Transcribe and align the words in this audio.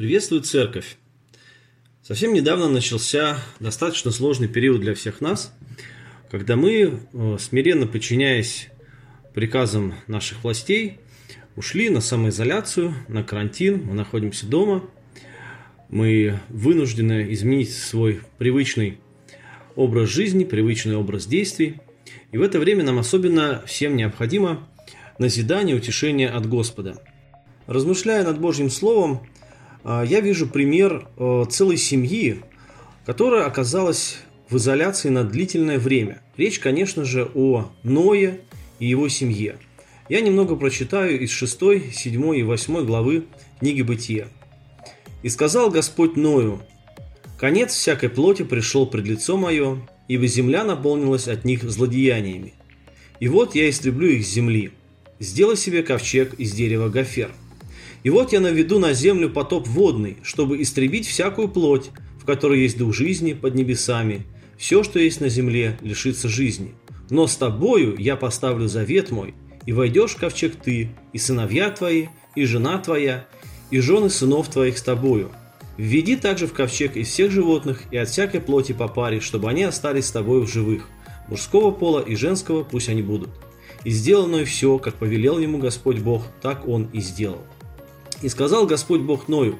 Приветствую 0.00 0.40
церковь! 0.40 0.96
Совсем 2.02 2.32
недавно 2.32 2.70
начался 2.70 3.36
достаточно 3.60 4.10
сложный 4.10 4.48
период 4.48 4.80
для 4.80 4.94
всех 4.94 5.20
нас, 5.20 5.54
когда 6.30 6.56
мы, 6.56 7.00
э, 7.12 7.36
смиренно 7.38 7.86
подчиняясь 7.86 8.68
приказам 9.34 9.92
наших 10.06 10.42
властей, 10.42 11.00
ушли 11.54 11.90
на 11.90 12.00
самоизоляцию, 12.00 12.94
на 13.08 13.22
карантин, 13.22 13.82
мы 13.84 13.92
находимся 13.92 14.46
дома, 14.46 14.88
мы 15.90 16.40
вынуждены 16.48 17.30
изменить 17.34 17.76
свой 17.76 18.22
привычный 18.38 19.00
образ 19.76 20.08
жизни, 20.08 20.44
привычный 20.44 20.96
образ 20.96 21.26
действий, 21.26 21.76
и 22.32 22.38
в 22.38 22.42
это 22.42 22.58
время 22.58 22.84
нам 22.84 22.98
особенно 22.98 23.62
всем 23.66 23.96
необходимо 23.96 24.66
назидание, 25.18 25.76
утешение 25.76 26.30
от 26.30 26.48
Господа. 26.48 26.96
Размышляя 27.66 28.24
над 28.24 28.40
Божьим 28.40 28.70
Словом, 28.70 29.26
я 29.84 30.20
вижу 30.20 30.46
пример 30.46 31.08
э, 31.16 31.44
целой 31.50 31.76
семьи, 31.76 32.42
которая 33.06 33.46
оказалась 33.46 34.18
в 34.48 34.56
изоляции 34.56 35.08
на 35.08 35.24
длительное 35.24 35.78
время. 35.78 36.20
Речь, 36.36 36.58
конечно 36.58 37.04
же, 37.04 37.30
о 37.34 37.70
Ное 37.82 38.40
и 38.78 38.86
его 38.86 39.08
семье. 39.08 39.56
Я 40.08 40.20
немного 40.20 40.56
прочитаю 40.56 41.20
из 41.20 41.30
6, 41.30 41.94
7 41.94 42.36
и 42.36 42.42
8 42.42 42.84
главы 42.84 43.26
книги 43.60 43.82
Бытия. 43.82 44.26
«И 45.22 45.28
сказал 45.28 45.70
Господь 45.70 46.16
Ною, 46.16 46.62
конец 47.38 47.72
всякой 47.72 48.08
плоти 48.08 48.42
пришел 48.42 48.86
пред 48.86 49.06
лицо 49.06 49.36
мое, 49.36 49.86
ибо 50.08 50.26
земля 50.26 50.64
наполнилась 50.64 51.28
от 51.28 51.44
них 51.44 51.62
злодеяниями. 51.62 52.54
И 53.20 53.28
вот 53.28 53.54
я 53.54 53.70
истреблю 53.70 54.08
их 54.08 54.26
с 54.26 54.30
земли. 54.30 54.72
Сделай 55.20 55.56
себе 55.56 55.82
ковчег 55.82 56.34
из 56.34 56.52
дерева 56.52 56.88
гофер, 56.88 57.30
и 58.02 58.10
вот 58.10 58.32
я 58.32 58.40
наведу 58.40 58.78
на 58.78 58.92
землю 58.92 59.28
потоп 59.28 59.66
водный, 59.68 60.16
чтобы 60.22 60.62
истребить 60.62 61.06
всякую 61.06 61.48
плоть, 61.48 61.90
в 62.18 62.24
которой 62.24 62.60
есть 62.60 62.78
дух 62.78 62.94
жизни 62.94 63.32
под 63.34 63.54
небесами. 63.54 64.26
Все, 64.56 64.82
что 64.82 64.98
есть 64.98 65.20
на 65.20 65.28
земле, 65.28 65.78
лишится 65.82 66.28
жизни. 66.28 66.74
Но 67.10 67.26
с 67.26 67.36
тобою 67.36 67.96
я 67.98 68.16
поставлю 68.16 68.68
завет 68.68 69.10
мой, 69.10 69.34
и 69.66 69.72
войдешь 69.72 70.12
в 70.12 70.16
ковчег 70.16 70.56
ты, 70.56 70.90
и 71.12 71.18
сыновья 71.18 71.70
твои, 71.70 72.06
и 72.34 72.44
жена 72.44 72.78
твоя, 72.78 73.26
и 73.70 73.80
жены 73.80 74.10
сынов 74.10 74.48
твоих 74.48 74.78
с 74.78 74.82
тобою. 74.82 75.30
Введи 75.76 76.16
также 76.16 76.46
в 76.46 76.52
ковчег 76.52 76.96
из 76.96 77.08
всех 77.08 77.30
животных 77.30 77.82
и 77.90 77.96
от 77.96 78.08
всякой 78.08 78.40
плоти 78.40 78.72
по 78.72 78.86
паре, 78.86 79.20
чтобы 79.20 79.48
они 79.48 79.64
остались 79.64 80.06
с 80.06 80.10
тобою 80.10 80.42
в 80.42 80.50
живых. 80.50 80.88
Мужского 81.28 81.70
пола 81.70 82.00
и 82.00 82.16
женского 82.16 82.64
пусть 82.64 82.88
они 82.88 83.02
будут. 83.02 83.30
И 83.84 83.90
сделано 83.90 84.44
все, 84.44 84.78
как 84.78 84.96
повелел 84.96 85.38
ему 85.38 85.58
Господь 85.58 86.00
Бог, 86.00 86.26
так 86.42 86.68
он 86.68 86.88
и 86.92 87.00
сделал. 87.00 87.40
И 88.22 88.28
сказал 88.28 88.66
Господь 88.66 89.00
Бог 89.00 89.28
Ною, 89.28 89.58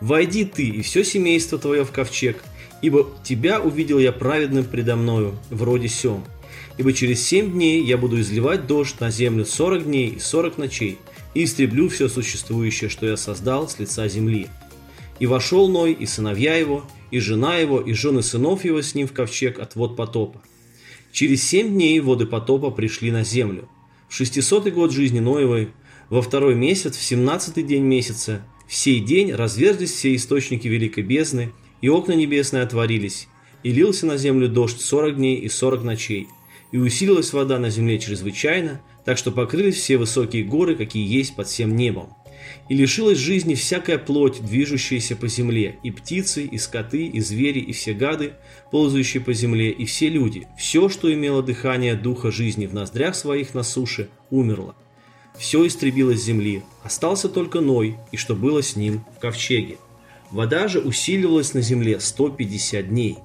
«Войди 0.00 0.44
ты 0.44 0.66
и 0.66 0.82
все 0.82 1.04
семейство 1.04 1.58
твое 1.58 1.84
в 1.84 1.92
ковчег, 1.92 2.42
ибо 2.82 3.08
тебя 3.24 3.60
увидел 3.60 3.98
я 3.98 4.12
праведным 4.12 4.64
предо 4.64 4.96
мною, 4.96 5.36
вроде 5.50 5.88
сем. 5.88 6.24
Ибо 6.76 6.92
через 6.92 7.22
семь 7.22 7.52
дней 7.52 7.84
я 7.84 7.96
буду 7.96 8.20
изливать 8.20 8.66
дождь 8.66 9.00
на 9.00 9.10
землю 9.10 9.44
сорок 9.44 9.84
дней 9.84 10.08
и 10.08 10.18
сорок 10.18 10.58
ночей, 10.58 10.98
и 11.34 11.44
истреблю 11.44 11.88
все 11.88 12.08
существующее, 12.08 12.90
что 12.90 13.06
я 13.06 13.16
создал 13.16 13.68
с 13.68 13.78
лица 13.78 14.08
земли». 14.08 14.48
И 15.18 15.26
вошел 15.26 15.68
Ной, 15.68 15.92
и 15.92 16.04
сыновья 16.04 16.56
его, 16.56 16.84
и 17.12 17.20
жена 17.20 17.56
его, 17.56 17.80
и 17.80 17.92
жены 17.92 18.22
сынов 18.22 18.64
его 18.64 18.82
с 18.82 18.94
ним 18.94 19.06
в 19.06 19.12
ковчег 19.12 19.60
от 19.60 19.76
вод 19.76 19.94
потопа. 19.94 20.42
Через 21.12 21.46
семь 21.46 21.68
дней 21.68 22.00
воды 22.00 22.26
потопа 22.26 22.70
пришли 22.70 23.12
на 23.12 23.22
землю. 23.22 23.68
В 24.08 24.14
шестисотый 24.14 24.72
год 24.72 24.90
жизни 24.90 25.20
Ноевой 25.20 25.68
во 26.12 26.20
второй 26.20 26.54
месяц, 26.54 26.98
в 26.98 27.02
семнадцатый 27.02 27.62
день 27.62 27.84
месяца, 27.84 28.42
в 28.68 28.74
сей 28.74 29.00
день 29.00 29.32
разверзлись 29.32 29.92
все 29.92 30.14
источники 30.14 30.68
великой 30.68 31.04
бездны, 31.04 31.52
и 31.80 31.88
окна 31.88 32.12
небесные 32.12 32.64
отворились, 32.64 33.28
и 33.62 33.72
лился 33.72 34.04
на 34.04 34.18
землю 34.18 34.50
дождь 34.50 34.82
сорок 34.82 35.16
дней 35.16 35.36
и 35.36 35.48
сорок 35.48 35.82
ночей, 35.84 36.28
и 36.70 36.76
усилилась 36.76 37.32
вода 37.32 37.58
на 37.58 37.70
земле 37.70 37.98
чрезвычайно, 37.98 38.82
так 39.06 39.16
что 39.16 39.32
покрылись 39.32 39.76
все 39.76 39.96
высокие 39.96 40.44
горы, 40.44 40.76
какие 40.76 41.10
есть 41.10 41.34
под 41.34 41.48
всем 41.48 41.74
небом. 41.74 42.12
И 42.68 42.74
лишилась 42.74 43.16
жизни 43.16 43.54
всякая 43.54 43.96
плоть, 43.96 44.44
движущаяся 44.44 45.16
по 45.16 45.28
земле, 45.28 45.78
и 45.82 45.90
птицы, 45.90 46.44
и 46.44 46.58
скоты, 46.58 47.06
и 47.06 47.20
звери, 47.20 47.60
и 47.60 47.72
все 47.72 47.94
гады, 47.94 48.34
ползающие 48.70 49.22
по 49.22 49.32
земле, 49.32 49.70
и 49.70 49.86
все 49.86 50.10
люди, 50.10 50.46
все, 50.58 50.90
что 50.90 51.10
имело 51.10 51.42
дыхание 51.42 51.94
духа 51.94 52.30
жизни 52.30 52.66
в 52.66 52.74
ноздрях 52.74 53.14
своих 53.14 53.54
на 53.54 53.62
суше, 53.62 54.10
умерло 54.28 54.76
все 55.38 55.66
истребилось 55.66 56.20
с 56.20 56.24
земли, 56.24 56.62
остался 56.82 57.28
только 57.28 57.60
Ной 57.60 57.96
и 58.10 58.16
что 58.16 58.34
было 58.34 58.62
с 58.62 58.76
ним 58.76 59.04
в 59.16 59.20
ковчеге. 59.20 59.78
Вода 60.30 60.68
же 60.68 60.80
усиливалась 60.80 61.54
на 61.54 61.60
земле 61.60 62.00
150 62.00 62.88
дней. 62.88 63.18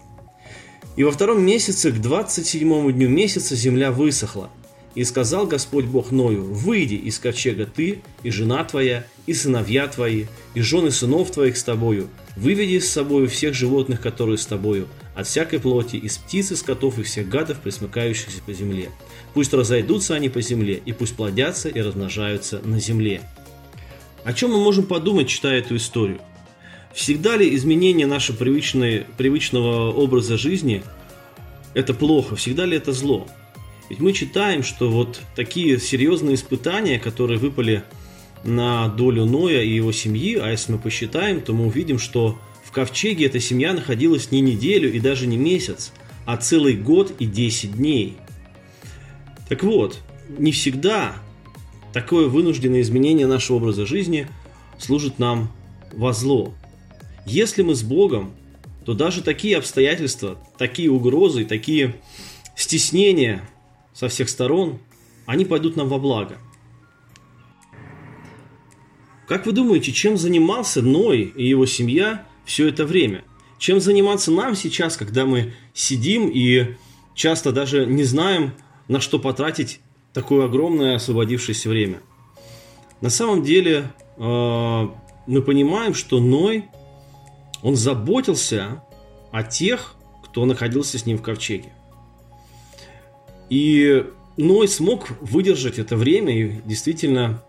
И 0.98 1.04
во 1.04 1.12
втором 1.12 1.46
месяце, 1.46 1.92
к 1.92 2.02
27 2.02 2.92
дню 2.92 3.08
месяца, 3.08 3.56
земля 3.56 3.92
высохла. 3.92 4.50
И 4.96 5.04
сказал 5.04 5.46
Господь 5.46 5.86
Бог 5.86 6.12
Ною, 6.12 6.44
выйди 6.44 6.96
из 6.96 7.20
ковчега 7.20 7.68
ты, 7.68 8.02
и 8.24 8.32
жена 8.32 8.64
твоя, 8.64 9.06
и 9.28 9.34
сыновья 9.34 9.88
твои, 9.88 10.26
и 10.56 10.62
жены 10.62 10.90
сынов 10.90 11.30
твоих 11.30 11.56
с 11.56 11.64
тобою, 11.64 12.10
выведи 12.36 12.80
с 12.80 12.92
собою 12.92 13.30
всех 13.30 13.54
животных, 13.54 14.02
которые 14.02 14.40
с 14.40 14.46
тобою, 14.48 14.88
от 15.18 15.26
всякой 15.26 15.60
плоти, 15.60 15.96
из 15.96 16.20
птиц, 16.20 16.52
из 16.52 16.62
котов 16.62 17.00
и 17.00 17.04
всех 17.04 17.28
гадов, 17.28 17.60
присмыкающихся 17.62 18.40
по 18.46 18.54
земле. 18.54 18.92
Пусть 19.34 19.52
разойдутся 19.52 20.14
они 20.14 20.30
по 20.30 20.42
земле, 20.42 20.80
и 20.86 20.94
пусть 20.94 21.16
плодятся 21.16 21.70
и 21.70 21.82
размножаются 21.82 22.60
на 22.64 22.80
земле. 22.80 23.22
О 24.24 24.34
чем 24.34 24.52
мы 24.52 24.60
можем 24.60 24.86
подумать, 24.86 25.28
читая 25.28 25.58
эту 25.58 25.76
историю? 25.78 26.20
Всегда 26.94 27.36
ли 27.36 27.56
изменение 27.56 28.06
нашего 28.06 28.36
привычного 28.38 29.92
образа 29.92 30.38
жизни– 30.38 30.84
это 31.74 31.96
плохо? 31.96 32.36
Всегда 32.36 32.66
ли 32.66 32.78
это 32.78 32.92
зло? 32.92 33.28
Ведь 33.90 34.00
мы 34.00 34.14
читаем, 34.14 34.62
что 34.62 34.88
вот 34.88 35.20
такие 35.36 35.80
серьезные 35.80 36.36
испытания, 36.36 37.00
которые 37.00 37.40
выпали 37.40 37.84
на 38.44 38.88
долю 38.88 39.26
Ноя 39.26 39.64
и 39.64 39.74
его 39.74 39.92
семьи, 39.92 40.36
а 40.36 40.52
если 40.52 40.74
мы 40.74 40.78
посчитаем, 40.78 41.42
то 41.42 41.54
мы 41.54 41.66
увидим, 41.66 41.98
что 41.98 42.38
в 42.68 42.72
ковчеге 42.74 43.28
эта 43.28 43.40
семья 43.40 43.72
находилась 43.72 44.30
не 44.30 44.42
неделю 44.42 44.92
и 44.92 45.00
даже 45.00 45.26
не 45.26 45.38
месяц, 45.38 45.94
а 46.26 46.36
целый 46.36 46.76
год 46.76 47.14
и 47.18 47.26
10 47.26 47.78
дней. 47.78 48.18
Так 49.48 49.64
вот, 49.64 50.02
не 50.38 50.52
всегда 50.52 51.16
такое 51.94 52.28
вынужденное 52.28 52.82
изменение 52.82 53.26
нашего 53.26 53.58
образа 53.58 53.86
жизни 53.86 54.28
служит 54.78 55.18
нам 55.18 55.50
во 55.94 56.12
зло. 56.12 56.54
Если 57.26 57.62
мы 57.62 57.74
с 57.74 57.84
Богом, 57.84 58.34
то 58.86 58.94
даже 58.94 59.24
такие 59.24 59.58
обстоятельства, 59.58 60.38
такие 60.58 60.92
угрозы, 60.92 61.46
такие 61.46 61.96
стеснения 62.58 63.48
со 63.94 64.10
всех 64.10 64.28
сторон, 64.28 64.80
они 65.26 65.46
пойдут 65.46 65.78
нам 65.78 65.88
во 65.88 66.00
благо. 66.00 66.38
Как 69.26 69.46
вы 69.46 69.54
думаете, 69.54 69.94
чем 69.94 70.18
занимался 70.18 70.82
Ной 70.82 71.22
и 71.22 71.48
его 71.48 71.66
семья 71.66 72.26
все 72.48 72.70
это 72.70 72.86
время? 72.86 73.24
Чем 73.60 73.80
заниматься 73.82 74.32
нам 74.32 74.56
сейчас, 74.56 74.96
когда 74.98 75.26
мы 75.26 75.54
сидим 75.74 76.30
и 76.34 76.76
часто 77.14 77.52
даже 77.52 77.86
не 77.86 78.04
знаем, 78.04 78.54
на 78.88 79.02
что 79.02 79.20
потратить 79.20 79.82
такое 80.14 80.46
огромное 80.46 80.96
освободившееся 80.96 81.70
время? 81.70 82.00
На 83.02 83.10
самом 83.10 83.44
деле 83.44 83.92
э, 84.18 84.22
мы 85.28 85.42
понимаем, 85.42 85.94
что 85.94 86.20
Ной, 86.20 86.66
он 87.62 87.76
заботился 87.76 88.82
о 89.32 89.44
тех, 89.44 89.96
кто 90.24 90.46
находился 90.46 90.98
с 90.98 91.06
ним 91.06 91.18
в 91.18 91.22
ковчеге. 91.22 91.74
И 93.50 94.06
Ной 94.38 94.68
смог 94.70 95.10
выдержать 95.20 95.80
это 95.80 95.98
время 95.98 96.34
и 96.34 96.62
действительно 96.64 97.44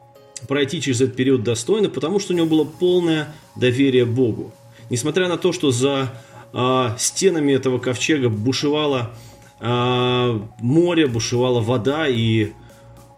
пройти 0.48 0.80
через 0.80 1.00
этот 1.00 1.14
период 1.14 1.44
достойно, 1.44 1.88
потому 1.88 2.18
что 2.18 2.32
у 2.32 2.36
него 2.36 2.46
было 2.46 2.64
полное 2.64 3.32
доверие 3.54 4.04
Богу. 4.04 4.52
Несмотря 4.90 5.28
на 5.28 5.36
то, 5.36 5.52
что 5.52 5.70
за 5.70 6.14
э, 6.52 6.94
стенами 6.98 7.52
этого 7.52 7.78
ковчега 7.78 8.28
бушевало 8.28 9.14
э, 9.60 10.40
море, 10.60 11.06
бушевала 11.06 11.60
вода 11.60 12.06
и 12.08 12.52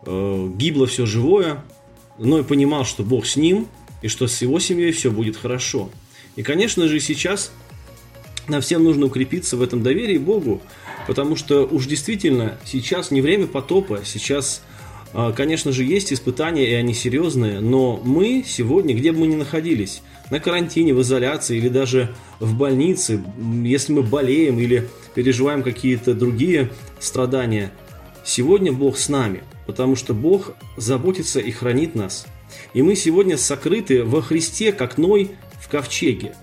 э, 0.05 0.51
гибло 0.57 0.87
все 0.87 1.07
живое, 1.07 1.65
Ной 2.19 2.45
понимал, 2.45 2.85
что 2.85 3.03
Бог 3.03 3.25
с 3.25 3.37
ним 3.37 3.67
и 4.03 4.09
что 4.09 4.27
с 4.27 4.43
его 4.43 4.59
семьей 4.59 4.93
все 4.93 5.11
будет 5.11 5.37
хорошо. 5.37 5.91
И, 6.37 6.43
конечно 6.43 6.87
же, 6.87 7.01
сейчас 7.01 7.51
нам 8.47 8.61
всем 8.61 8.85
нужно 8.85 9.07
укрепиться 9.07 9.57
в 9.57 9.63
этом 9.63 9.83
доверии 9.83 10.19
Богу, 10.19 10.61
Потому 11.07 11.35
что 11.37 11.67
уж 11.67 11.87
действительно 11.87 12.59
сейчас 12.65 13.11
не 13.11 13.21
время 13.21 13.47
потопа, 13.47 14.03
сейчас, 14.05 14.63
конечно 15.13 15.73
же, 15.73 15.85
есть 15.85 16.13
испытания, 16.13 16.71
и 16.71 16.75
они 16.75 16.95
серьезные, 16.95 17.61
но 17.61 18.01
мы 18.05 18.45
сегодня, 18.47 18.95
где 18.95 19.13
бы 19.13 19.21
мы 19.21 19.27
ни 19.27 19.35
находились, 19.35 20.03
на 20.31 20.39
карантине, 20.39 20.95
в 20.95 21.03
изоляции 21.03 21.57
или 21.57 21.69
даже 21.69 22.15
в 22.39 22.55
больнице, 22.55 23.23
если 23.65 23.93
мы 23.93 24.03
болеем 24.03 24.61
или 24.61 24.89
переживаем 25.15 25.63
какие-то 25.63 26.15
другие 26.15 26.71
страдания, 27.01 27.73
сегодня 28.25 28.73
Бог 28.73 28.97
с 28.97 29.09
нами, 29.09 29.43
потому 29.67 29.97
что 29.97 30.15
Бог 30.15 30.55
заботится 30.77 31.41
и 31.41 31.51
хранит 31.51 31.95
нас. 31.95 32.27
И 32.75 32.83
мы 32.83 32.95
сегодня 32.95 33.37
сокрыты 33.37 34.05
во 34.05 34.23
Христе, 34.23 34.73
как 34.73 34.99
Ной 34.99 35.33
в 35.61 35.69
ковчеге, 35.69 36.35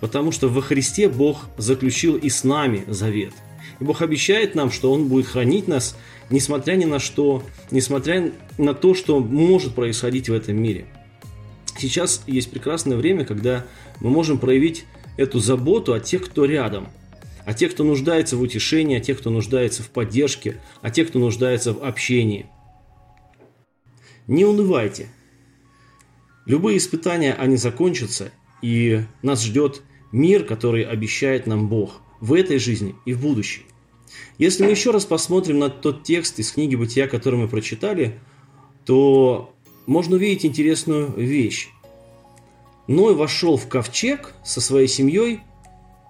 потому 0.00 0.32
что 0.32 0.48
во 0.48 0.62
Христе 0.62 1.08
Бог 1.08 1.46
заключил 1.56 2.16
и 2.16 2.28
с 2.28 2.42
нами 2.42 2.84
завет. 2.88 3.32
И 3.80 3.84
Бог 3.84 4.02
обещает 4.02 4.54
нам, 4.54 4.70
что 4.70 4.92
Он 4.92 5.08
будет 5.08 5.26
хранить 5.26 5.68
нас, 5.68 5.96
несмотря 6.30 6.74
ни 6.74 6.84
на 6.84 6.98
что, 6.98 7.42
несмотря 7.70 8.32
на 8.58 8.74
то, 8.74 8.94
что 8.94 9.20
может 9.20 9.74
происходить 9.74 10.28
в 10.28 10.32
этом 10.32 10.56
мире. 10.56 10.86
Сейчас 11.78 12.22
есть 12.26 12.50
прекрасное 12.50 12.96
время, 12.96 13.24
когда 13.24 13.66
мы 14.00 14.10
можем 14.10 14.38
проявить 14.38 14.84
эту 15.18 15.40
заботу 15.40 15.92
о 15.92 16.00
тех, 16.00 16.24
кто 16.24 16.46
рядом, 16.46 16.88
о 17.44 17.52
тех, 17.52 17.72
кто 17.72 17.84
нуждается 17.84 18.36
в 18.36 18.40
утешении, 18.40 18.96
о 18.96 19.00
тех, 19.00 19.18
кто 19.18 19.30
нуждается 19.30 19.82
в 19.82 19.90
поддержке, 19.90 20.60
о 20.80 20.90
тех, 20.90 21.08
кто 21.08 21.18
нуждается 21.18 21.74
в 21.74 21.84
общении. 21.84 22.46
Не 24.26 24.44
унывайте. 24.44 25.08
Любые 26.46 26.78
испытания, 26.78 27.34
они 27.34 27.56
закончатся, 27.56 28.32
и 28.62 29.02
нас 29.22 29.42
ждет 29.42 29.82
мир, 30.12 30.44
который 30.44 30.82
обещает 30.82 31.46
нам 31.46 31.68
Бог 31.68 32.00
в 32.20 32.32
этой 32.32 32.58
жизни 32.58 32.94
и 33.04 33.12
в 33.12 33.20
будущей. 33.20 33.66
Если 34.38 34.64
мы 34.64 34.70
еще 34.70 34.90
раз 34.90 35.04
посмотрим 35.04 35.58
на 35.58 35.70
тот 35.70 36.02
текст 36.02 36.38
из 36.38 36.52
книги 36.52 36.76
Бытия, 36.76 37.08
который 37.08 37.38
мы 37.38 37.48
прочитали, 37.48 38.18
то 38.84 39.52
можно 39.86 40.16
увидеть 40.16 40.44
интересную 40.44 41.12
вещь. 41.12 41.68
Ной 42.86 43.14
вошел 43.14 43.56
в 43.56 43.68
ковчег 43.68 44.34
со 44.44 44.60
своей 44.60 44.88
семьей, 44.88 45.40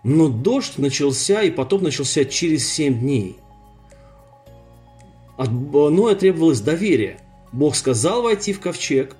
но 0.05 0.29
дождь 0.29 0.79
начался 0.79 1.43
и 1.43 1.51
потоп 1.51 1.83
начался 1.83 2.25
через 2.25 2.69
семь 2.69 3.01
дней. 3.01 3.37
От 5.37 5.51
Ноя 5.51 6.15
требовалось 6.15 6.61
доверие. 6.61 7.21
Бог 7.53 7.77
сказал 7.77 8.23
войти 8.23 8.53
в 8.53 8.61
ковчег, 8.61 9.17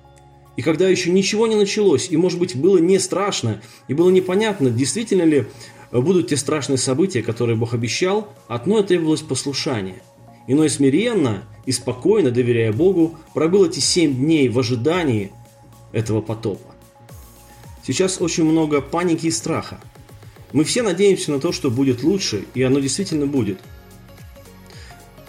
и 0.57 0.63
когда 0.63 0.89
еще 0.89 1.11
ничего 1.11 1.47
не 1.47 1.55
началось, 1.55 2.07
и, 2.09 2.17
может 2.17 2.39
быть, 2.39 2.55
было 2.55 2.79
не 2.79 2.99
страшно, 2.99 3.61
и 3.87 3.93
было 3.93 4.09
непонятно, 4.09 4.71
действительно 4.71 5.21
ли 5.21 5.45
будут 5.91 6.29
те 6.29 6.35
страшные 6.35 6.79
события, 6.79 7.21
которые 7.21 7.55
Бог 7.55 7.75
обещал, 7.75 8.33
от 8.47 8.65
Ноя 8.65 8.83
требовалось 8.83 9.21
послушание. 9.21 10.01
И 10.47 10.55
Ной 10.55 10.69
смиренно 10.69 11.43
и 11.65 11.71
спокойно, 11.71 12.31
доверяя 12.31 12.73
Богу, 12.73 13.17
пробыл 13.35 13.65
эти 13.65 13.79
семь 13.79 14.15
дней 14.15 14.49
в 14.49 14.57
ожидании 14.57 15.31
этого 15.91 16.21
потопа. 16.21 16.73
Сейчас 17.85 18.19
очень 18.19 18.43
много 18.43 18.81
паники 18.81 19.27
и 19.27 19.31
страха. 19.31 19.79
Мы 20.53 20.63
все 20.63 20.81
надеемся 20.81 21.31
на 21.31 21.39
то, 21.39 21.51
что 21.51 21.69
будет 21.69 22.03
лучше, 22.03 22.45
и 22.55 22.63
оно 22.63 22.79
действительно 22.79 23.27
будет. 23.27 23.59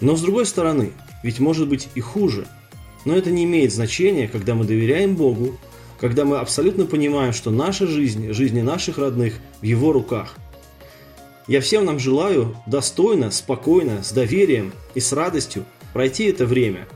Но 0.01 0.15
с 0.15 0.21
другой 0.21 0.45
стороны, 0.45 0.91
ведь 1.23 1.39
может 1.39 1.67
быть 1.67 1.87
и 1.93 1.99
хуже. 1.99 2.47
Но 3.05 3.15
это 3.15 3.31
не 3.31 3.45
имеет 3.45 3.73
значения, 3.73 4.27
когда 4.27 4.55
мы 4.55 4.65
доверяем 4.65 5.15
Богу, 5.15 5.57
когда 5.99 6.25
мы 6.25 6.37
абсолютно 6.37 6.85
понимаем, 6.85 7.33
что 7.33 7.51
наша 7.51 7.87
жизнь, 7.87 8.31
жизни 8.31 8.61
наших 8.61 8.97
родных 8.97 9.35
в 9.61 9.63
Его 9.63 9.91
руках. 9.91 10.35
Я 11.47 11.61
всем 11.61 11.85
нам 11.85 11.99
желаю 11.99 12.55
достойно, 12.67 13.31
спокойно, 13.31 14.03
с 14.03 14.11
доверием 14.11 14.71
и 14.93 14.99
с 14.99 15.11
радостью 15.13 15.65
пройти 15.93 16.25
это 16.25 16.45
время, 16.45 16.87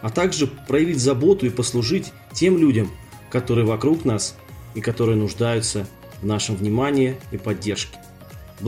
а 0.00 0.10
также 0.10 0.46
проявить 0.46 0.98
заботу 0.98 1.46
и 1.46 1.50
послужить 1.50 2.12
тем 2.32 2.58
людям, 2.58 2.90
которые 3.30 3.64
вокруг 3.64 4.04
нас 4.04 4.34
и 4.74 4.80
которые 4.80 5.16
нуждаются 5.16 5.86
в 6.20 6.26
нашем 6.26 6.56
внимании 6.56 7.16
и 7.30 7.36
поддержке. 7.36 7.96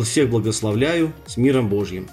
Всех 0.02 0.30
благословляю 0.30 1.12
с 1.26 1.36
миром 1.36 1.68
Божьим. 1.68 2.08